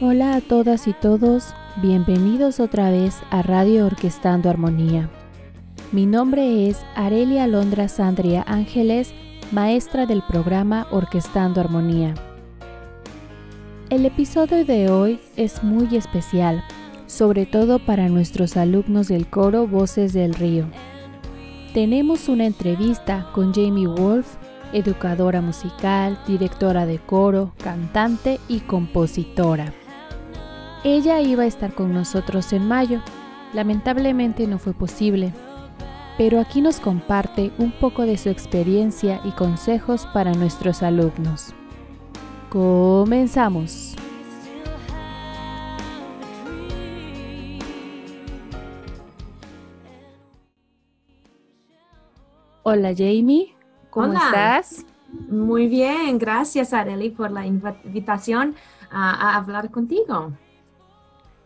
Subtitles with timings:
[0.00, 5.10] Hola a todas y todos, bienvenidos otra vez a Radio Orquestando Armonía.
[5.90, 9.12] Mi nombre es Arelia Alondra Sandria Ángeles,
[9.50, 12.14] maestra del programa Orquestando Armonía.
[13.90, 16.62] El episodio de hoy es muy especial,
[17.08, 20.66] sobre todo para nuestros alumnos del coro Voces del Río.
[21.74, 24.36] Tenemos una entrevista con Jamie Wolf,
[24.72, 29.74] educadora musical, directora de coro, cantante y compositora.
[30.84, 33.00] Ella iba a estar con nosotros en mayo.
[33.52, 35.32] Lamentablemente no fue posible,
[36.16, 41.52] pero aquí nos comparte un poco de su experiencia y consejos para nuestros alumnos.
[42.48, 43.96] Comenzamos.
[52.62, 53.56] Hola Jamie,
[53.90, 54.84] ¿cómo estás?
[55.28, 58.54] Muy bien, gracias Areli por la invitación
[58.90, 60.32] a, a hablar contigo.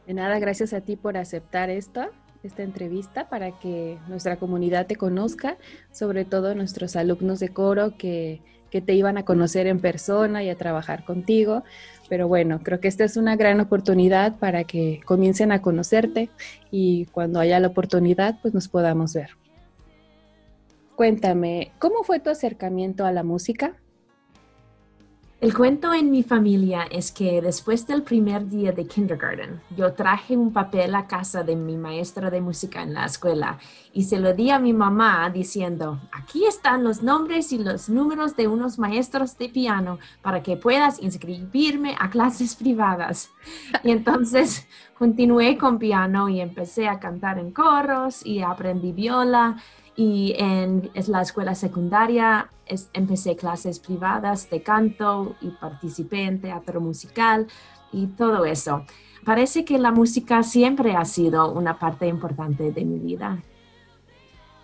[0.06, 2.11] De nada, gracias a ti por aceptar esta,
[2.42, 5.56] esta entrevista para que nuestra comunidad te conozca,
[5.92, 8.41] sobre todo nuestros alumnos de coro que,
[8.73, 11.62] que te iban a conocer en persona y a trabajar contigo.
[12.08, 16.30] Pero bueno, creo que esta es una gran oportunidad para que comiencen a conocerte
[16.70, 19.30] y cuando haya la oportunidad, pues nos podamos ver.
[20.97, 23.77] Cuéntame, ¿cómo fue tu acercamiento a la música?
[25.42, 30.36] El cuento en mi familia es que después del primer día de kindergarten, yo traje
[30.36, 33.58] un papel a casa de mi maestra de música en la escuela
[33.92, 38.36] y se lo di a mi mamá diciendo, aquí están los nombres y los números
[38.36, 43.28] de unos maestros de piano para que puedas inscribirme a clases privadas.
[43.82, 49.56] Y entonces continué con piano y empecé a cantar en coros y aprendí viola
[49.96, 52.50] y en la escuela secundaria
[52.94, 57.46] empecé clases privadas de canto y participé en teatro musical
[57.92, 58.84] y todo eso.
[59.24, 63.42] Parece que la música siempre ha sido una parte importante de mi vida.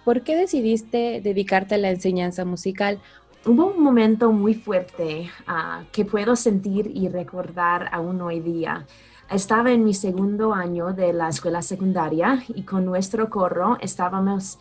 [0.05, 2.99] ¿Por qué decidiste dedicarte a la enseñanza musical?
[3.45, 8.87] Hubo un momento muy fuerte ah, que puedo sentir y recordar aún hoy día.
[9.31, 14.59] Estaba en mi segundo año de la escuela secundaria y con nuestro corro estábamos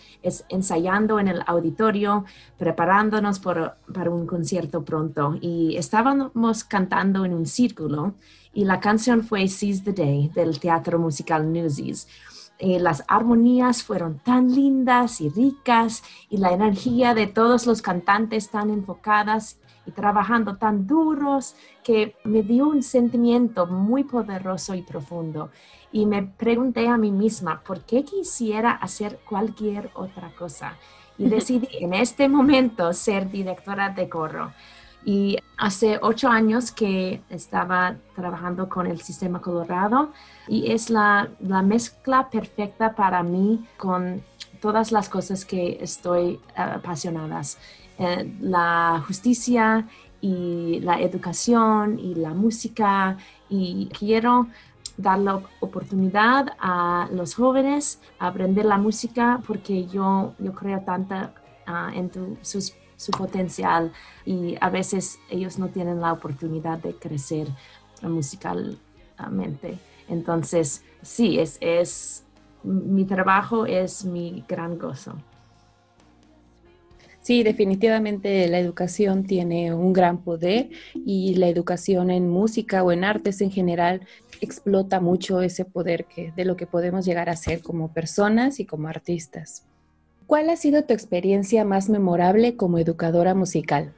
[0.50, 2.26] ensayando en el auditorio,
[2.58, 3.78] preparándonos para
[4.10, 8.16] un concierto pronto y estábamos cantando en un círculo
[8.54, 12.10] y la canción fue Seize the Day del teatro musical Newsies.
[12.60, 18.50] Y las armonías fueron tan lindas y ricas y la energía de todos los cantantes
[18.50, 25.50] tan enfocadas y trabajando tan duros que me dio un sentimiento muy poderoso y profundo.
[25.92, 30.76] Y me pregunté a mí misma, ¿por qué quisiera hacer cualquier otra cosa?
[31.18, 34.52] Y decidí en este momento ser directora de coro.
[35.06, 40.12] Y hace ocho años que estaba trabajando con el sistema Colorado
[40.50, 44.22] y es la, la mezcla perfecta para mí con
[44.60, 47.58] todas las cosas que estoy apasionadas.
[48.00, 49.88] Eh, la justicia
[50.22, 53.18] y la educación y la música
[53.50, 54.48] y quiero
[54.98, 61.16] dar la oportunidad a los jóvenes a aprender la música porque yo, yo creo tanto
[61.66, 62.12] ah, en
[62.44, 63.92] su potencial
[64.26, 67.48] y a veces ellos no tienen la oportunidad de crecer
[68.02, 69.80] musicalmente.
[70.08, 72.26] Entonces, sí, es, es,
[72.64, 75.14] mi trabajo es mi gran gozo.
[77.28, 83.04] Sí, definitivamente la educación tiene un gran poder y la educación en música o en
[83.04, 84.08] artes en general
[84.40, 88.66] explota mucho ese poder que, de lo que podemos llegar a ser como personas y
[88.66, 89.66] como artistas.
[90.26, 93.97] ¿Cuál ha sido tu experiencia más memorable como educadora musical?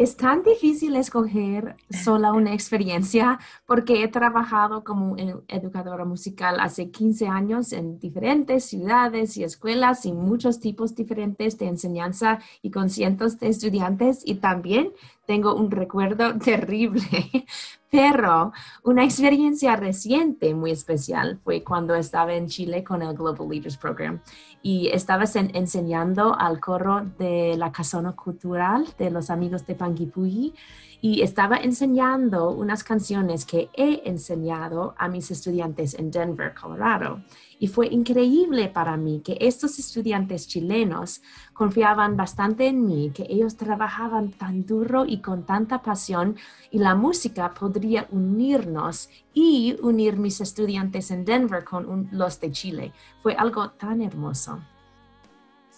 [0.00, 5.14] Es tan difícil escoger sola una experiencia porque he trabajado como
[5.46, 11.66] educadora musical hace 15 años en diferentes ciudades y escuelas y muchos tipos diferentes de
[11.66, 14.90] enseñanza y con cientos de estudiantes y también
[15.30, 17.46] tengo un recuerdo terrible,
[17.88, 23.76] pero una experiencia reciente muy especial fue cuando estaba en Chile con el Global Leaders
[23.76, 24.20] Program
[24.60, 25.22] y estaba
[25.54, 30.52] enseñando al coro de la Casona Cultural de los amigos de Panguipulli
[31.00, 37.22] y estaba enseñando unas canciones que he enseñado a mis estudiantes en Denver, Colorado.
[37.58, 43.56] Y fue increíble para mí que estos estudiantes chilenos confiaban bastante en mí, que ellos
[43.56, 46.36] trabajaban tan duro y con tanta pasión
[46.70, 52.92] y la música podría unirnos y unir mis estudiantes en Denver con los de Chile.
[53.22, 54.60] Fue algo tan hermoso.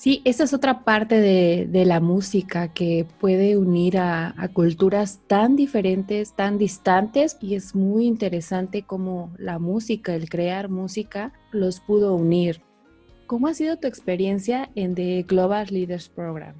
[0.03, 6.35] Sí, esa es otra parte de, la música que puede unir a, culturas tan diferentes,
[6.35, 12.63] tan distantes, y es muy interesante cómo la música, el crear música, los pudo unir.
[13.29, 16.57] ¿Cómo ha sido tu experiencia en The Global Leaders Program?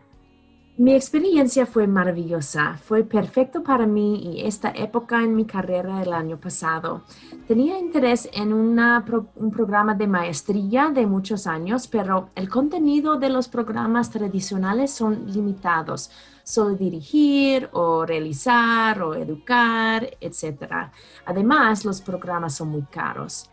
[0.82, 6.12] Mi experiencia fue maravillosa, fue perfecto para mí y esta época en mi carrera el
[6.12, 7.02] año pasado.
[7.46, 13.46] Tenía interés en un programa de maestría de muchos años, pero el contenido de los
[13.46, 16.11] programas tradicionales son limitados,
[16.43, 20.90] solo dirigir o realizar o educar, etc.
[21.26, 23.51] Además, los programas son muy caros.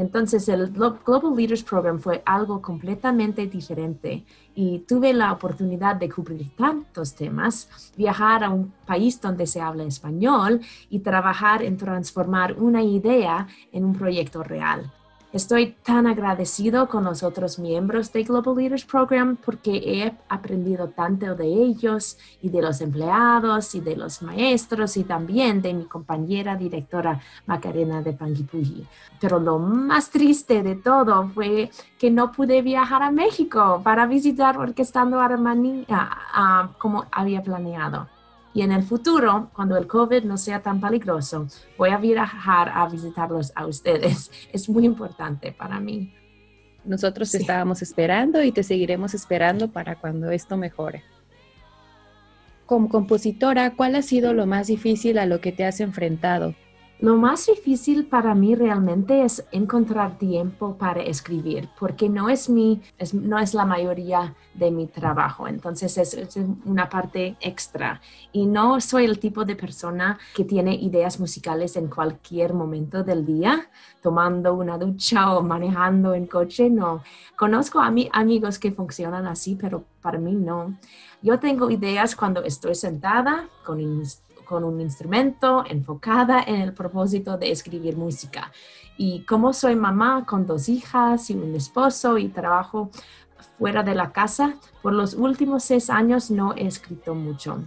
[0.00, 4.24] Entonces el Global Leaders Program fue algo completamente diferente
[4.54, 7.68] y tuve la oportunidad de cubrir tantos temas,
[7.98, 13.84] viajar a un país donde se habla español y trabajar en transformar una idea en
[13.84, 14.90] un proyecto real.
[15.32, 21.36] Estoy tan agradecido con los otros miembros de Global Leaders Program porque he aprendido tanto
[21.36, 26.56] de ellos y de los empleados y de los maestros y también de mi compañera
[26.56, 28.84] directora Macarena de Panguipulli.
[29.20, 34.58] Pero lo más triste de todo fue que no pude viajar a México para visitar
[34.58, 35.86] Orquestando Armonía
[36.34, 38.08] ah, como había planeado.
[38.52, 41.46] Y en el futuro, cuando el COVID no sea tan peligroso,
[41.78, 44.30] voy a viajar a visitarlos a ustedes.
[44.52, 46.12] Es muy importante para mí.
[46.84, 51.04] Nosotros te estábamos esperando y te seguiremos esperando para cuando esto mejore.
[52.66, 56.54] Como compositora, ¿cuál ha sido lo más difícil a lo que te has enfrentado?
[57.00, 62.82] Lo más difícil para mí realmente es encontrar tiempo para escribir, porque no es, mi,
[63.14, 66.36] no es la mayoría de mi trabajo, entonces es,
[66.66, 68.02] una parte extra.
[68.32, 73.24] Y no soy el tipo de persona que tiene ideas musicales en cualquier momento del
[73.24, 73.70] día,
[74.02, 77.02] tomando una ducha o manejando en coche, no.
[77.34, 80.76] Conozco a mis amigos que funcionan así, pero para mí no.
[81.22, 83.80] Yo tengo ideas cuando estoy sentada con
[84.50, 88.50] con un instrumento enfocada en el propósito de escribir música.
[88.98, 92.90] Y como soy mamá con dos hijas y un esposo y trabajo
[93.60, 97.62] fuera de la casa, por los últimos seis años no he escrito mucho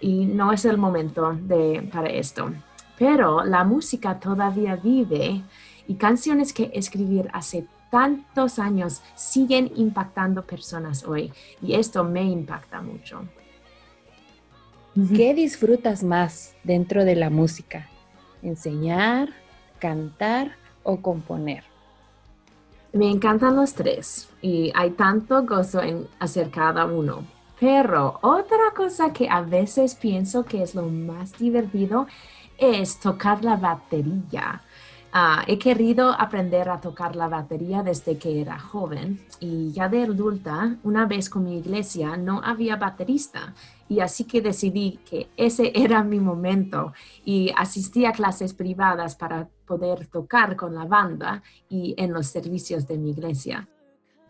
[0.00, 2.50] y no es el momento de, para esto.
[2.98, 5.42] Pero la música todavía vive
[5.86, 11.30] y canciones que escribir hace tantos años siguen impactando personas hoy
[11.60, 13.20] y esto me impacta mucho.
[14.94, 17.88] ¿Qué disfrutas más dentro de la música?
[18.42, 19.30] ¿Enseñar,
[19.78, 20.52] cantar
[20.82, 21.64] o componer?
[22.92, 27.24] Me encantan los tres y hay tanto gozo en hacer cada uno.
[27.58, 32.06] Pero otra cosa que a veces pienso que es lo más divertido
[32.58, 34.60] es tocar la batería.
[35.14, 40.04] Ah, he querido aprender a tocar la batería desde que era joven y ya de
[40.04, 43.52] adulta, una vez con mi iglesia no había baterista
[43.92, 46.94] y así que decidí que ese era mi momento
[47.26, 52.86] y asistí a clases privadas para poder tocar con la banda y en los servicios
[52.86, 53.68] de mi iglesia.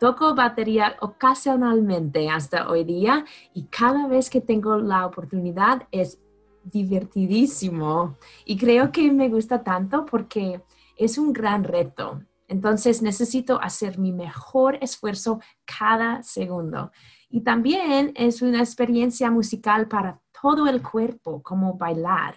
[0.00, 3.24] Toco batería ocasionalmente hasta hoy día
[3.54, 6.18] y cada vez que tengo la oportunidad es
[6.64, 10.60] divertidísimo y creo que me gusta tanto porque
[10.96, 12.20] es un gran reto.
[12.48, 16.90] Entonces necesito hacer mi mejor esfuerzo cada segundo.
[17.32, 22.36] Y también es una experiencia musical para todo el cuerpo, como bailar.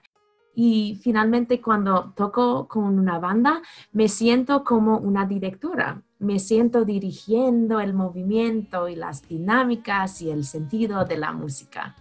[0.55, 3.61] Y finalmente cuando toco con una banda,
[3.91, 6.01] me siento como una directora.
[6.17, 11.93] Me siento dirigiendo el movimiento y las dinámicas y el sentido de la música.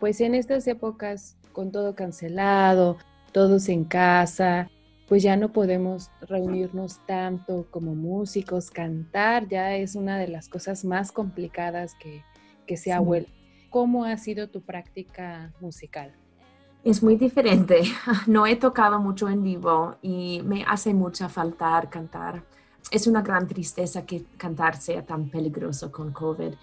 [0.00, 2.96] Pues en estas épocas, con todo cancelado,
[3.30, 4.68] todos en casa,
[5.10, 10.84] pues ya no podemos reunirnos tanto como músicos, cantar ya es una de las cosas
[10.84, 12.22] más complicadas que,
[12.76, 13.32] se ha vuelto.
[13.70, 16.14] ¿Cómo ha sido tu práctica musical?
[16.84, 17.82] Es muy diferente.
[18.28, 22.44] No he tocado mucho en vivo y me hace mucha falta cantar.
[22.92, 26.54] Es una gran tristeza que cantar sea tan peligroso con COVID.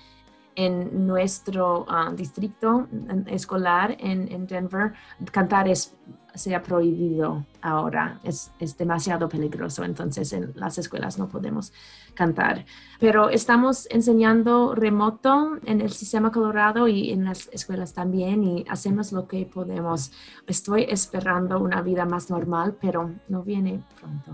[0.60, 2.88] En nuestro ah, distrito
[3.28, 4.94] escolar en, en Denver,
[5.32, 5.96] cantar es
[6.38, 8.20] se ha prohibido ahora.
[8.24, 11.74] Es, demasiado peligroso, entonces en las escuelas no podemos
[12.14, 12.66] cantar.
[13.00, 19.12] Pero estamos enseñando remoto en el sistema Colorado y en las escuelas también y hacemos
[19.12, 20.12] lo que podemos.
[20.46, 24.32] Estoy esperando una vida más normal, pero no viene pronto.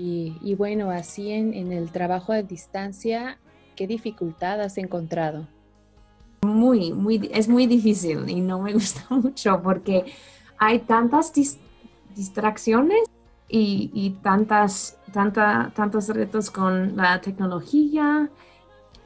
[0.00, 3.36] Y, bueno, así en, en el trabajo a distancia,
[3.78, 5.46] ¿qué dificultad has encontrado?
[6.42, 10.04] Muy, muy, es muy difícil y no me gusta mucho porque
[10.58, 11.32] hay tantas
[12.12, 13.04] distracciones
[13.48, 18.28] y, tantas, tanta, tantos retos con la tecnología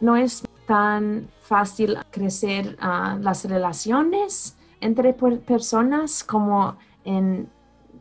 [0.00, 7.48] no es tan fácil crecer ah, las relaciones entre personas como en,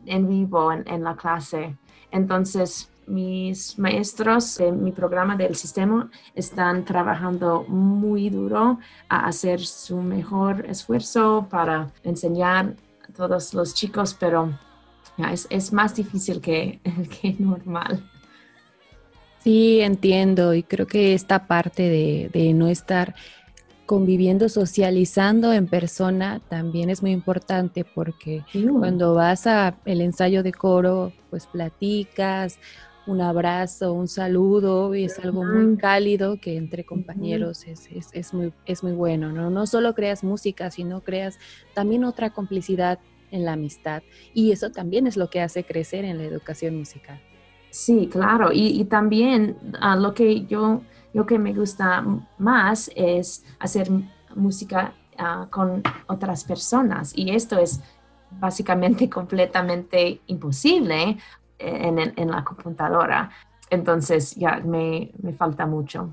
[0.06, 1.76] vivo, en, la clase.
[2.10, 8.78] Entonces, mis maestros de mi programa del sistema están trabajando muy duro
[9.08, 12.74] a hacer su mejor esfuerzo para enseñar
[13.08, 14.58] a todos los chicos, pero
[15.50, 16.80] es, más difícil que,
[17.20, 18.02] que normal.
[19.42, 23.14] Sí, entiendo y creo que esta parte de, no estar
[23.86, 28.44] conviviendo, socializando en persona también es muy importante porque
[28.78, 32.58] cuando vas a el ensayo de coro, pues platicas,
[33.06, 38.52] un abrazo, un saludo y es algo muy cálido que entre compañeros es, es, muy,
[38.64, 39.50] es muy bueno, ¿no?
[39.50, 41.38] No solo creas música, sino creas
[41.74, 44.02] también otra complicidad en la amistad
[44.34, 47.20] y eso también es lo que hace crecer en la educación musical.
[47.70, 48.50] Sí, claro.
[48.52, 50.82] Y, también ah, lo que yo,
[51.14, 52.04] lo que me gusta
[52.36, 53.88] más es hacer
[54.34, 57.12] música ah, con otras personas.
[57.16, 57.80] Y esto es
[58.38, 61.16] básicamente completamente imposible
[61.62, 63.30] en, en la computadora.
[63.70, 66.10] Entonces ya me, me falta mucho.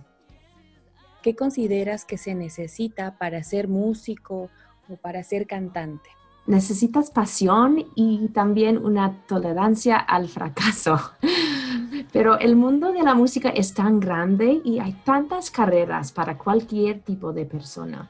[1.21, 4.49] ¿Qué consideras que se necesita para ser músico
[4.89, 6.09] o para ser cantante?
[6.49, 10.99] necesitas pasión y también una tolerancia al fracaso.
[12.11, 17.01] Pero el mundo de la música es tan grande y hay tantas carreras para cualquier
[17.01, 18.09] tipo de persona.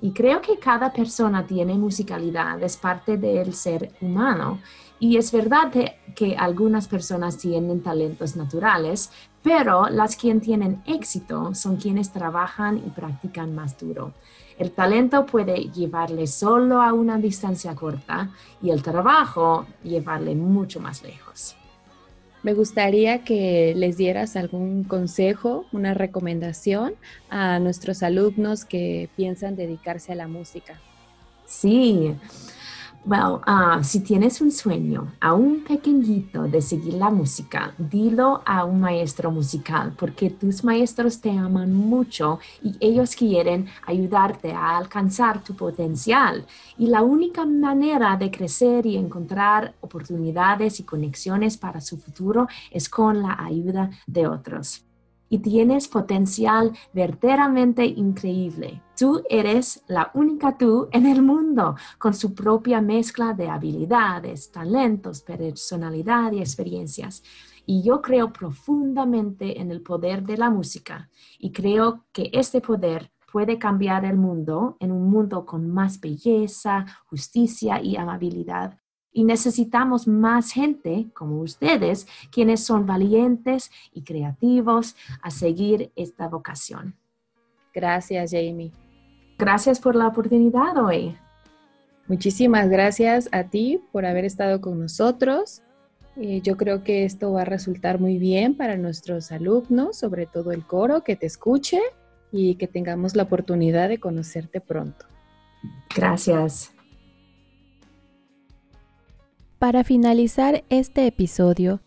[0.00, 4.60] Y creo que cada persona tiene musicalidad, es parte del ser humano.
[4.98, 5.70] Y es verdad
[6.14, 9.10] que algunas personas tienen talentos naturales,
[9.42, 14.12] pero las que tienen éxito son quienes trabajan y practican más duro.
[14.58, 18.30] El talento puede llevarle solo a una distancia corta
[18.62, 21.56] y el trabajo llevarle mucho más lejos.
[22.46, 26.94] Me gustaría que les dieras algún consejo, una recomendación
[27.28, 30.80] a nuestros alumnos que piensan dedicarse a la música.
[31.44, 32.14] Sí,
[33.06, 38.80] bueno, ah, si tienes un sueño, aún pequeñito, de seguir la música, dilo a un
[38.80, 45.54] maestro musical, porque tus maestros te aman mucho y ellos quieren ayudarte a alcanzar tu
[45.54, 46.44] potencial.
[46.78, 52.88] Y la única manera de crecer y encontrar oportunidades y conexiones para su futuro es
[52.88, 54.85] con la ayuda de otros
[55.28, 58.82] y tienes potencial verdaderamente increíble.
[58.96, 65.22] Tú eres la única tú en el mundo con su propia mezcla de habilidades, talentos,
[65.22, 67.22] personalidad y experiencias.
[67.66, 73.10] Y yo creo profundamente en el poder de la música y creo que este poder
[73.32, 78.78] puede cambiar el mundo en un mundo con más belleza, justicia y amabilidad
[79.16, 86.94] y necesitamos más gente como ustedes, quienes son valientes y creativos a seguir esta vocación.
[87.72, 88.72] Gracias, Jamie.
[89.38, 91.16] Gracias por la oportunidad hoy.
[92.08, 95.62] Muchísimas gracias a ti por haber estado con nosotros.
[96.16, 100.52] Eh, yo creo que esto va a resultar muy bien para nuestros alumnos, sobre todo
[100.52, 101.80] el coro, que te escuche
[102.30, 105.06] y que tengamos la oportunidad de conocerte pronto.
[105.94, 106.75] Gracias.
[109.58, 111.80] Para finalizar este episodio,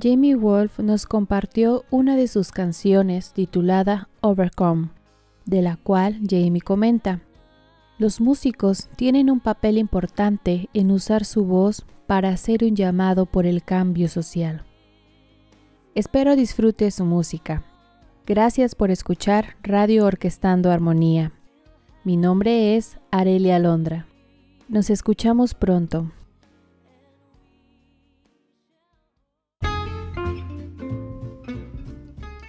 [0.00, 4.90] Jamie Wolf nos compartió una de sus canciones titulada Overcome,
[5.44, 7.22] de la cual Jamie comenta,
[7.98, 13.44] los músicos tienen un papel importante en usar su voz para hacer un llamado por
[13.44, 14.64] el cambio social.
[15.96, 17.64] Espero disfrute su música.
[18.24, 21.32] Gracias por escuchar Radio Orquestando Armonía.
[22.04, 24.06] Mi nombre es Arelia Alondra.
[24.68, 26.12] Nos escuchamos pronto.